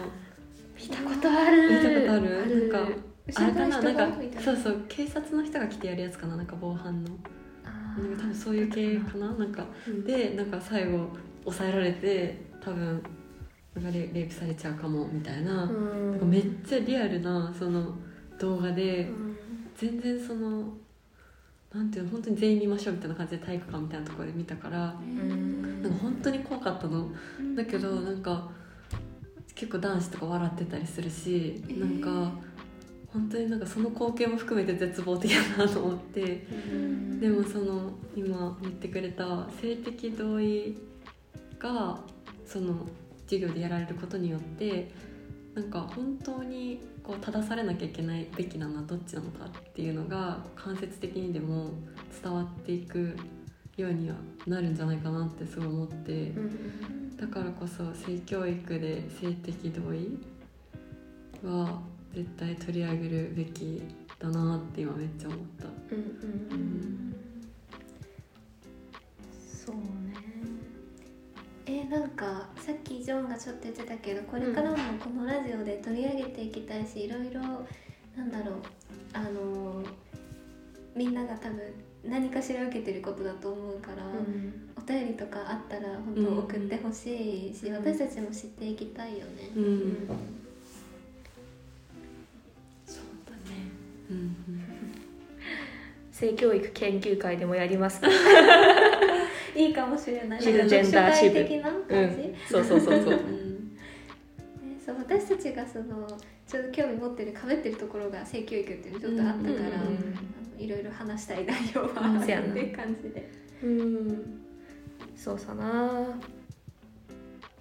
[0.77, 1.69] 見たことある。
[1.71, 2.71] 見たことある？
[2.71, 2.93] なんか
[3.29, 3.81] じあれかな？
[3.83, 6.37] なんかそうそう警察の人が来てやるやつかな？
[6.37, 7.11] なんか防犯の。
[7.65, 9.31] あなんか多分そういう系かな？
[9.35, 9.67] なんか
[10.07, 11.09] でなんか最後
[11.51, 13.03] 抑えられて多分
[13.75, 16.11] なんかレレイプされちゃうかもみたいな,、うん。
[16.13, 17.95] なんかめっちゃリアルなその
[18.39, 19.37] 動画でうん。
[19.77, 20.65] 全然その
[21.73, 25.83] なんていうの本当に全員見ましょうみたいな感じで体育館みたいなところで見たからん。
[25.83, 27.11] なんか本当に怖かったの。
[27.55, 28.51] だけどなんか
[29.55, 32.33] 結構男子とか笑ってたりするしなんか
[33.13, 36.47] 本当になんかその光景も含めて絶望的だなと思って。
[37.21, 40.77] でもその今言ってくれた性的同意
[41.59, 42.01] が
[42.47, 42.87] その
[43.27, 44.91] 授業でやられることによって
[45.55, 51.71] なんか本当にこう正されなきゃいけないべきなのはどっちなのかっていうのが間接的にでも
[52.23, 53.17] 伝わっていく
[53.77, 54.17] ようには
[54.47, 56.33] なるんじゃないかなってすごい思って。
[57.19, 60.19] だからこそ性教育で性的同意
[61.45, 61.83] は
[62.15, 63.83] 絶対取り上げるべき
[64.21, 65.67] だなって今めっちゃ思った。
[65.67, 66.03] うん
[66.53, 67.17] うん。
[69.37, 70.28] そうね。
[71.71, 77.41] えなんかさっきジョンがちょっと言ってたけどこれからもこのラジオで取り上げていきたいしいろいろ
[78.17, 78.55] なんだろう
[79.13, 79.83] あの
[80.97, 81.61] みんなが多分
[82.05, 84.05] 何かしら受けてることだと思うから、
[84.77, 87.75] お便りとかあったら本当送ってほしいし、うん。
[87.75, 89.51] 私たちも知っていきたいよね。
[89.55, 90.09] うん、
[92.87, 93.71] そうだね。
[94.11, 94.37] うん。
[96.13, 98.01] 性教育研究会でもやります。
[98.01, 98.09] か
[99.55, 100.43] いいかもしれない。
[100.43, 103.21] シルジェンダー支部読書会的な感じ、そうそうそうそう。
[104.85, 106.07] そう私たちがその
[106.47, 109.83] ちょうど興味持ってるかぶってるところが性教育っていうのちょっとあったから、
[110.59, 111.89] いろいろ話したい内容は
[112.23, 113.31] っていう感じで。
[113.63, 114.41] うん。
[115.17, 116.19] そうさな。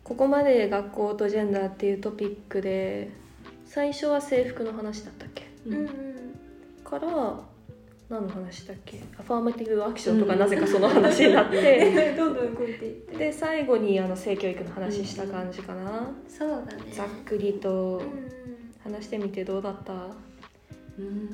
[0.03, 3.09] ここまで学校とジェンダーっていうトピックで
[3.65, 5.47] 最初は制服の話だったっけ？
[5.65, 5.87] うん。
[6.85, 7.41] から
[8.09, 9.01] 何の話だっけ？
[9.19, 13.17] アファーマティブアクションとかなぜかその話になって、 どんどん動いていって。
[13.17, 16.91] で最後にあの性教育の話した感じかな、そうだね。
[16.93, 18.31] ざっくりとうん。
[18.93, 19.93] 話してみてどうだった？
[20.97, 21.29] うん。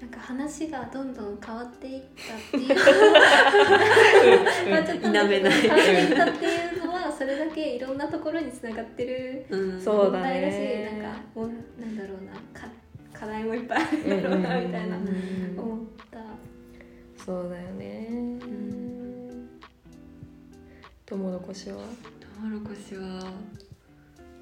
[0.00, 2.74] なんか話がどんどん変わっていったっていう。
[4.70, 5.52] まあちょっと否めない。
[5.52, 9.80] 変わっていったっていうのはそれだけいろんなところにつながってるうん。
[9.80, 11.48] そうだ問題だしねなんかもう
[11.78, 12.32] なんだろうな。
[12.58, 12.66] か
[13.18, 14.96] 課題もいっぱいあるんだろうなみたいな。
[14.96, 15.78] うん思っ
[16.10, 16.18] た。
[17.24, 18.08] そうだよね。
[18.10, 19.48] ん。
[21.06, 21.76] トウモロコシは？
[21.76, 21.82] ト
[22.44, 23.32] ウモロコシは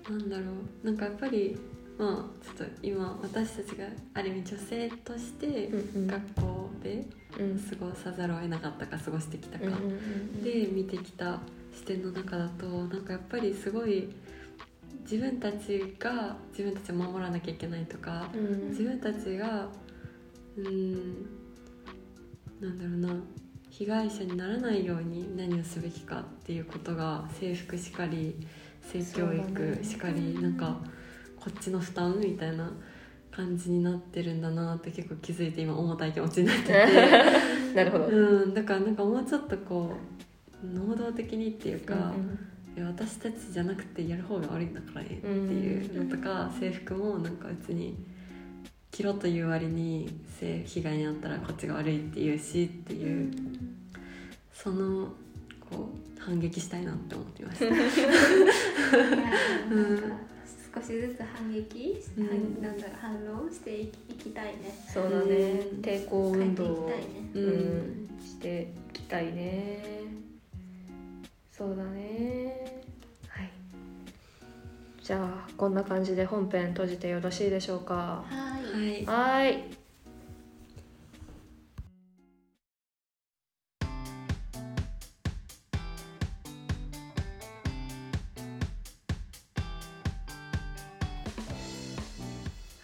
[0.09, 0.45] なんだろ
[0.83, 0.87] う。
[0.87, 1.57] なんかやっぱり
[1.99, 7.07] まあちょっと今私たちがある意味女性としてうん学校で
[7.39, 7.59] うん。
[7.59, 9.67] 過ごさざるを得なかったか過ごしてきたか、
[10.43, 11.41] で見てきた
[11.75, 14.15] 視点の中だとなんかやっぱりすごい
[15.03, 18.69] 自分たちが自分たちを守らなきゃいけないとかうん。
[18.71, 19.69] 自分たちが
[20.57, 21.27] うーん
[22.61, 23.23] なんだろうな
[23.71, 28.37] 被害者にならないように何をすべきかっていうことが制服しかり
[28.83, 30.79] 性教育しかり、なんか
[31.37, 32.71] こっちの負担みたいな
[33.31, 36.87] 感じになってるんだなって結構気づいて今重たい気持ちになってて。
[37.75, 39.97] なるほど、うん、だからなんかもうちょっとこ
[40.63, 47.97] う能動的にっていうか、うんいや私たちじゃなくてやる方が悪いんだからねっていうのとか、制服もなんか別に
[48.91, 53.31] 着ろという割に性被害に遭ったらこっちが悪いっていうしっていう、
[54.55, 55.13] その
[55.71, 57.67] こう反撃したいなって思ってました。
[57.67, 57.77] い や
[59.77, 60.33] なんか
[60.75, 62.27] 少しずつ反撃、うん。
[62.27, 64.75] 反なんだろう反応していきいきたいね。
[64.89, 65.61] そうだね。
[65.75, 65.81] うん。
[65.81, 66.89] 抵抗運動を。
[66.89, 67.35] 変えていきたいね。
[67.35, 68.21] ううんん。
[68.23, 70.02] していきたいね
[75.03, 78.25] じゃあこんな感じで本編閉じてよろしいでしょうか？
[78.29, 79.05] はい。
[79.05, 79.45] はい。
[79.47, 79.65] はい。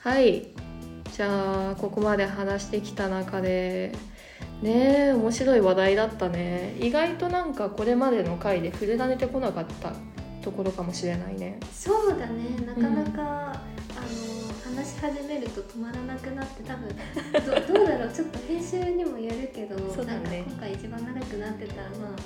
[0.03, 0.49] はい
[1.13, 3.93] じゃあここまで話してきた中で
[4.63, 6.75] ねえ面白い話題だったね。
[6.81, 9.93] 意外となんかこれまでの回で触れられてこなかった
[10.49, 11.61] ところかもしれないね。
[11.73, 12.57] そうだね。
[12.67, 16.89] なかなか、あの話し始めると止まらなくなって多分
[17.69, 18.13] ど どうだろう。
[18.13, 20.21] ちょっと編集にもよるけどそうだね。
[20.21, 22.17] なんか今回一番長くなってたらまあ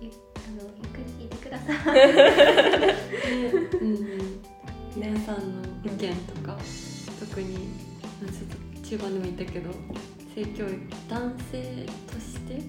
[0.00, 2.00] ゆあのゆっくり聞いてください。
[3.80, 4.40] うんうん、
[4.96, 5.96] 皆さんの意見
[6.26, 6.58] とか、
[7.20, 7.68] 特に
[8.20, 9.70] まあちょっと中盤でも言ったけど
[10.34, 10.76] 性教育
[11.08, 12.60] 男性として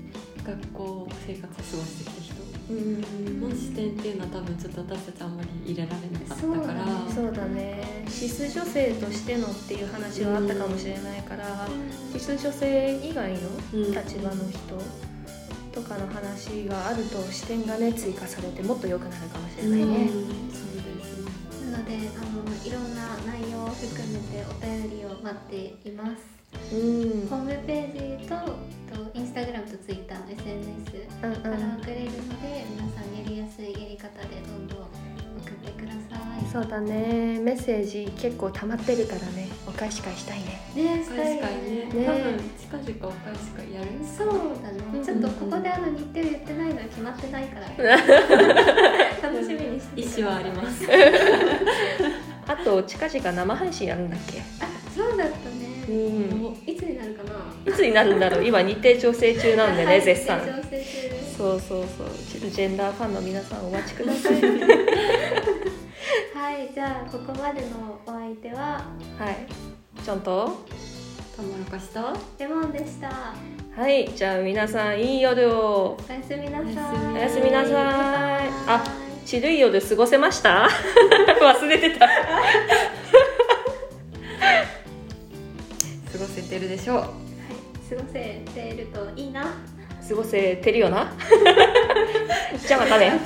[0.44, 2.21] 学校生活を過ごしてきた人うん
[2.70, 6.46] の視点っていうのは多分ちょっと私たちあんまり入れられなかったから。
[6.46, 8.06] そうだねそうだね。
[8.08, 11.68] シス女性としてのっていう話はあったかもしれないから、
[12.14, 13.40] シス女性以外の
[13.74, 14.60] うん立場の人
[15.72, 19.86] とかの話があると視点がね追加されてもっと良くなるかもしれないね。
[19.86, 20.08] うん。
[20.10, 21.18] そうです
[21.64, 21.72] ね。
[21.72, 26.10] なのであのいろんな内容を含めてお便りを待っています。
[26.10, 26.16] うん、
[26.72, 34.88] ホームページととインスタグラムとツイッターの SNS うんから送れるので、皆さんやりやすいやり方でどんどん送
[35.50, 36.46] ってください。
[36.50, 37.40] そうだね。
[37.42, 39.50] メッセージ結構溜まってるからね。
[39.68, 40.62] お返し会したいね。
[40.74, 41.86] ね確かにね。
[41.94, 42.06] ね。
[42.06, 44.28] 多分近々お返し会やるそう
[44.64, 45.04] だね、うん。
[45.04, 47.68] ちょっとここであの日程言ってないのは決まってないから。
[49.30, 50.86] 楽しみにして意思はあります。
[52.48, 54.40] あと近々生配信やるんだっけ？
[54.40, 55.36] あそうだった。
[55.50, 55.51] ね、
[55.92, 56.58] うん。
[56.66, 57.32] いつになるかな
[57.66, 58.46] いつになるんだろう。
[58.46, 60.40] 今日程調整中なんでね、はい絶賛。
[61.38, 62.08] そうそうそう。
[62.50, 64.34] ジェンダーファンの皆さんお待ちください。
[64.34, 64.40] は
[66.52, 68.84] いじゃあここまでのお相手は
[69.20, 69.46] はい。
[70.04, 70.66] ちゃんと？
[71.36, 72.02] トウモロコシと
[72.40, 73.10] レモンでした。
[73.76, 75.98] はいじゃあ皆さんいい夜を。
[76.10, 77.14] おやすみなさい。
[77.14, 78.50] おやすみなさい。
[78.68, 78.84] あ
[79.26, 80.68] ちるい夜過ごせました？
[81.42, 82.08] 忘れてた
[86.12, 86.98] 過ごせてるでしょう。
[86.98, 87.10] はい、
[87.90, 89.44] 過ごせているといいな。
[90.08, 91.14] 過ごせてるよな。
[92.68, 93.20] じゃあまたね。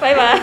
[0.00, 0.40] バイバイ